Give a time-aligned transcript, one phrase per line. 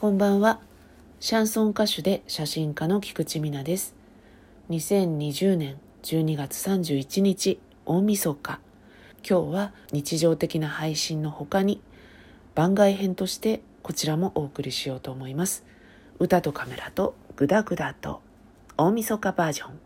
[0.00, 0.60] こんばんは。
[1.18, 3.96] シャンソン歌手で写真家の菊池美奈です。
[4.70, 8.60] 2020年12月31日、大晦日。
[9.28, 11.80] 今日は日常的な配信の他に
[12.54, 15.64] 番外編としてこちらもお送りしようと思います。
[16.20, 18.20] 歌とカメラとグダグダと
[18.76, 19.80] 大晦日バージョン。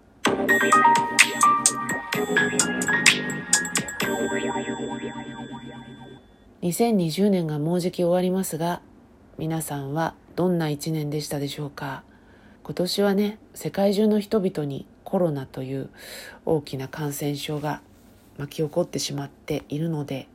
[6.61, 8.83] 2020年がもうじき終わりますが
[9.39, 12.03] 皆さんはどんな一年でしたでしょうか？
[12.63, 15.89] 今年はね世界中の人々にコロナという
[16.45, 17.81] 大きな感染症が
[18.39, 20.29] 巻き起こってしまっているので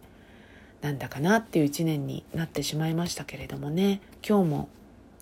[0.81, 4.01] なんだかなっていう一年になってしまいましたけれどもね。
[4.27, 4.69] 今日も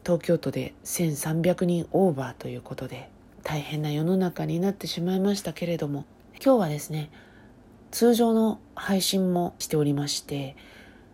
[0.04, 3.10] 東京都で1300人オーバーということで
[3.44, 6.06] 大変な世の中になってしまいましたけれども
[6.44, 7.12] 今日はですね
[7.92, 10.56] 通常の配信もしておりまして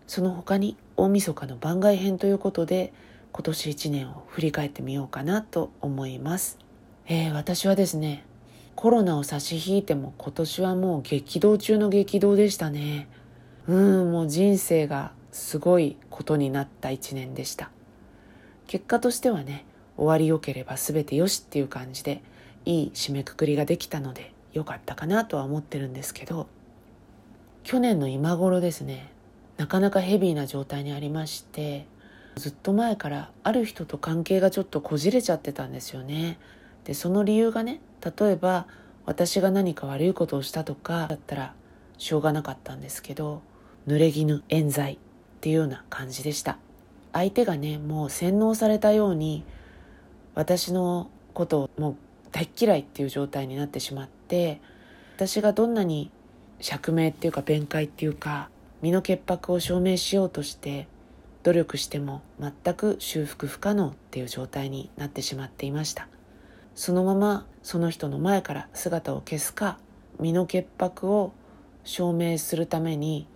[0.08, 2.94] その他に大晦日の番外編ということで
[3.32, 6.59] 今年1年を振り返ってみようかなと思います、
[7.08, 8.23] えー、私はですね
[8.75, 13.08] コロナを差し引いても今年はもう激動中の激動でしたね。
[13.67, 17.72] うんもう人生がすごいことになった1年でした。
[18.68, 19.66] 結果としてはね
[19.97, 22.22] 終わりよければ全てよしっていう感じで
[22.66, 26.47] いい締めくくりができたので良かったかなとは思ってるんですけど
[27.64, 29.12] 去年の今頃ですね
[29.57, 31.85] なかなかヘビーな状態にありまして
[32.35, 36.39] ずっと前からある人と関係がちょっとこじれちゃってたんですよね。
[36.85, 38.66] でその理由がね例えば
[39.05, 41.53] 私が何か悪いことをしたとかだったら
[41.97, 43.41] しょうがなかったんですけど
[43.88, 44.97] 濡れ衣冤罪っ
[45.41, 46.57] ていうような感じでした。
[47.13, 49.44] 相手がねもう洗脳されたように
[50.33, 51.95] 私のことをもう
[52.31, 54.61] 大嫌いっていう状態になってしまって
[55.17, 56.09] 私がどんなに
[56.61, 58.49] 釈明っていうか弁解っていうか
[58.82, 60.88] 身の潔白を証明しようとして
[61.44, 66.08] 努力しても全く修復不可能っていう状態になってしまっていました。
[66.76, 69.78] そのままその人の前から姿を消すか
[70.20, 71.34] 身の潔白を
[71.84, 73.28] 証明するために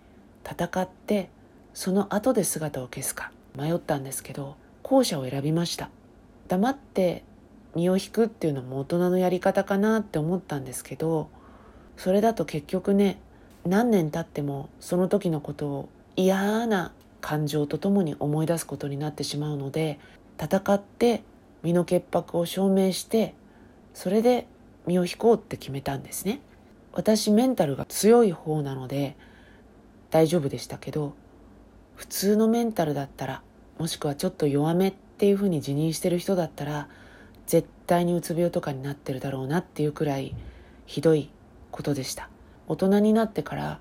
[0.44, 1.28] 戦って
[1.74, 5.90] その後で姿を消すか迷ったんですけど後者を選びました。
[6.48, 7.24] 黙って
[7.74, 11.28] 身を引くっていうのも大人のやり方かなって思ったんですけど
[11.96, 13.20] それだと結局ね
[13.66, 19.98] 何年経ってもその時のことを嫌な感情とともに思い出すことになってしまうので
[20.40, 21.22] 戦って
[21.62, 23.34] 身の潔白を証明して
[23.94, 24.46] それで
[24.86, 26.40] 身を引こうって決めたんですね。
[26.92, 29.16] 私メンタルが強い方なので
[30.10, 31.14] 大丈夫でしたけど
[31.94, 33.42] 普通のメンタルだったら
[33.78, 36.88] もしくはちょっと弱めっていうふうに自認してる人だったら
[37.46, 40.34] 絶対にうつ病とかになってるだろうなっていうくらい
[40.86, 41.30] ひどい
[41.70, 42.30] ことでした。
[42.68, 43.80] 大人になってから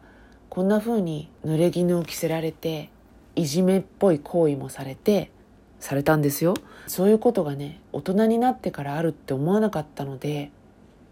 [0.50, 2.90] こんな風に濡れ衣を着せられて
[3.35, 5.31] いじめっぽい行為もされて
[5.79, 6.53] されたんですよ。
[6.88, 10.51] そういうことがね大人になってからあるって思わなかったので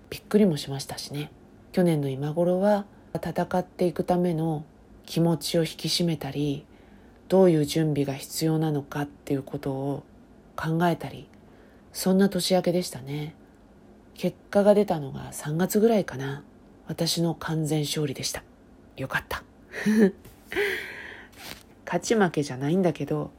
[0.09, 1.31] びっくりもしましたしね。
[1.71, 4.63] 去年の今頃は戦っていくための
[5.05, 6.65] 気持ちを引き締めたり
[7.27, 10.03] どういう準備が必要なのかっていうことを
[10.55, 11.27] 考えたり
[11.91, 13.35] そんな年明けでしたね。
[14.15, 16.43] 結果が出たのが3月ぐらいかな。
[16.87, 18.43] 私の完全勝利でした。
[18.97, 19.43] よかった。
[21.85, 23.31] 勝ち負けじゃないんだけど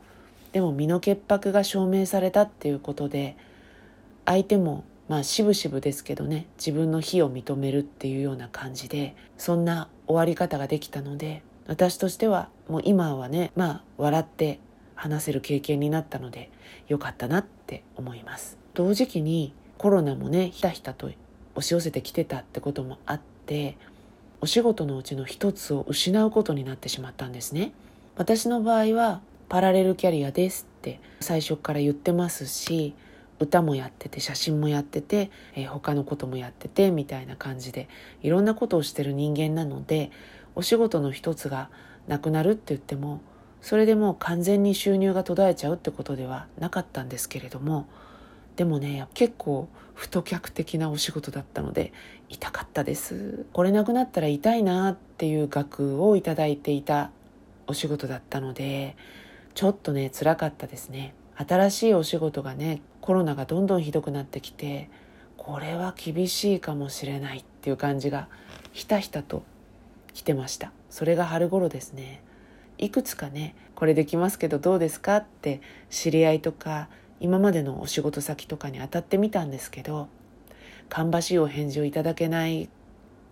[0.53, 3.37] でも身の潔白が証明されたっていうことで
[4.25, 14.61] 相手もまあ渋々ですけどね自分の非を認めるっていうような感じでそんな終わり方ができたので私としてはもう今はねまあ笑って
[14.95, 16.51] 話せる経験になったので
[16.89, 18.59] よかったなって思います。
[18.75, 21.11] 同時期にコロナもねひたひたと
[21.55, 23.77] 押し寄せてきてたってこともあっって
[24.41, 27.73] お仕事のうちの一つを失うことになってしまったんですね。
[28.17, 32.95] 私の場合はパラレルキャリアですって最初から言ってますし
[33.41, 37.89] 歌もやってて写真もやってて、えー、他のこともやっててみたいな感じで
[38.23, 40.11] いろんなことをしてる人間なので
[40.55, 41.69] お仕事の一つが
[42.07, 43.21] なくなるって言っても
[43.61, 47.87] それでもう完全に収入が途絶えちゃうってことではなかったんですけれども
[48.57, 51.93] でもね結構太客的なお仕事だったので
[52.29, 53.47] 痛かったです。
[53.53, 57.11] 来れなくなったら痛いなっていう額をいただいていた
[57.67, 58.97] お仕事だったので
[59.55, 61.15] ちょっとね辛かったですね。
[61.37, 64.89] 新しいお仕事がねコロナがどんどんひどくなってきて
[65.37, 68.29] これは厳しいかもしれないっていう感じが
[68.73, 69.43] ひたひたと
[70.13, 70.73] 来てました。
[70.91, 72.23] それが春頃ですね。
[72.79, 75.61] いくつかねこれできますけどどうですかって
[75.91, 76.89] 知り合いとか
[77.21, 80.09] 今までのお仕事先とかに当たってみたんですけど
[80.89, 82.69] 芳しいお返事をいただけない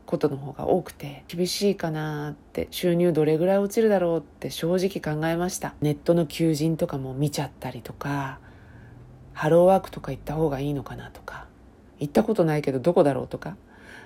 [0.06, 5.74] ことの方が多くて厳しいかなって収入どれぐらい落ちるだろうって正直考えました。
[5.80, 8.38] ネットの求人とかも見ちゃったりとか
[9.32, 11.46] ハローワークとか行った方がいいのかなとか
[11.98, 13.56] 行ったことないけどどこだろうとか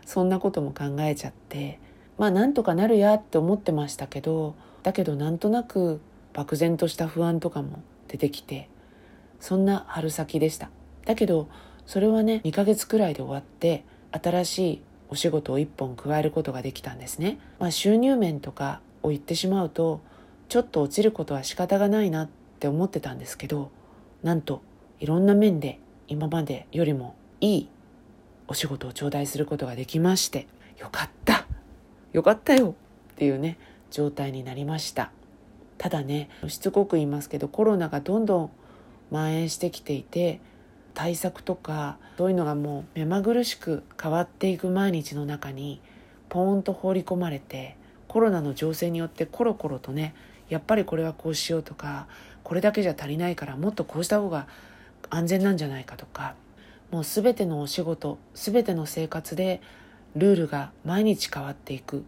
[0.05, 1.81] そんなことも考えちゃって
[2.19, 6.01] まあなんとかなるやって思ってましたけどだけどなんとなく
[6.33, 8.69] 漠然とした不安とかも出てきて
[9.41, 10.71] そんな春先でした。
[11.05, 11.49] だけど
[11.87, 20.01] それはね2ヶ月くらいで終わって新しいお仕事を1本加えることができたんですね、まあ、収入面とかを言ってしまうと
[20.49, 22.29] ちょっと落ちることは仕方がないなっ
[22.59, 23.71] て思ってたんですけど
[24.23, 24.63] なんと
[24.99, 25.79] いろんな面で
[26.09, 27.69] 今までよりもいい
[28.49, 30.47] お仕事を頂戴することができまして
[30.79, 31.47] よかった
[32.13, 32.75] よかったよ
[33.13, 33.59] っていうね
[33.91, 35.13] 状態になりました。
[35.79, 38.51] ただねしつこく言いますけどコロナがどんどん
[39.11, 40.41] 蔓延してきていて
[40.95, 45.81] 対策とかそういうのがもう目まぐるしく変わっていく毎日の中に
[46.29, 47.77] ポーンと放り込まれて
[48.09, 50.15] コロナの情勢によってコロコロとね
[50.49, 52.07] やっぱりこれはこうしようとか
[52.43, 54.47] これだけじゃ足りないからもっとこうした方が
[55.11, 56.35] 安全なんじゃないかとか
[56.91, 59.61] もう全てのお仕事全ての生活で
[60.15, 62.05] ルールが毎日変わっていく。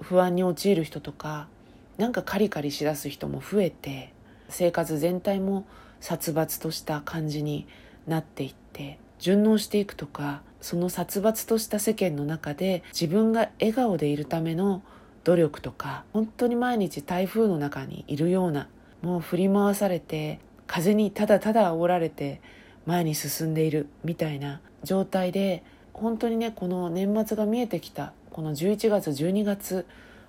[0.00, 1.48] 不安に陥る人とか
[1.96, 4.12] なんかカリカリしだす人も増えて
[4.48, 5.66] 生活全体も
[6.00, 7.66] 殺伐とした感じに
[8.06, 14.82] なっていって順応していくとかその殺伐とした世間の中で自分が笑顔でいるための
[15.24, 18.68] 努力とか本当に毎日台風の中にいるような
[19.02, 22.40] もう振り回されて風にただただ煽られて
[22.86, 25.62] 前に進んでいるみたいな状態で
[25.92, 29.86] 本当にねこの年末が見えてきたこの11月12月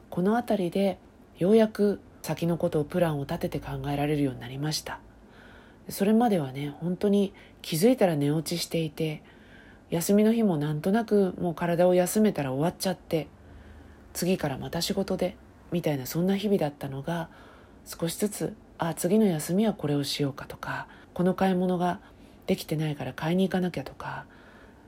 [0.09, 0.97] この辺りで
[1.37, 4.99] ようやく先のことをプランを立てて考えられるようになりました。
[5.89, 9.23] それまではね本当に気づいたら寝落ちしていて
[9.89, 13.27] 休みの日もなんとなくもう体を休めたら終わっちゃって
[14.13, 15.35] 次からまた仕事で
[15.71, 17.29] みたいなそんな日々だったのが
[17.85, 21.99] 少しずつあ次の休みはこれをしようかとかこの買い物が
[22.47, 24.25] できてないから買いに行かなきゃとか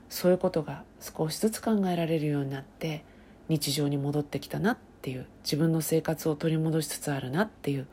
[0.08, 3.04] そういうことが少しずつ考えられるようになって
[3.48, 7.86] 日常に戻ってきたなっていう自分の生活を取り戻しつつあるなっていう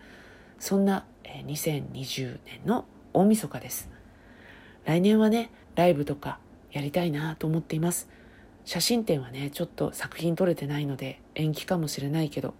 [0.59, 1.06] そんな
[1.47, 3.89] 2020年の大晦日です。
[4.85, 6.39] 来年はねライブとか
[6.71, 8.09] やりたいなと思っています。
[8.65, 12.53] 写真展はねちょっと作品撮れてないので延期かもしれないけど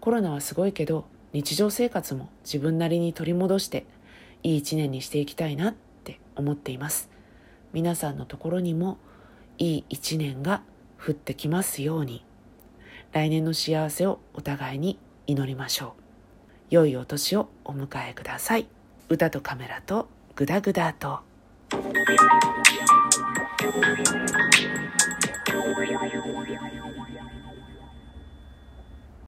[0.00, 3.84] コロナはすごいけど日常生活も自分なりに取り戻して
[4.42, 5.74] いい一年にしていきたいなっ
[6.04, 7.10] て思っています。
[7.72, 8.98] 皆さんのところにも
[9.58, 10.62] いい一年が
[10.98, 12.24] 降ってきますように
[13.12, 16.02] 来年の幸せをお互いに祈りましょう。
[16.70, 18.79] 良いお年をお迎えください。
[19.12, 21.18] 歌とカメラとグダグダと「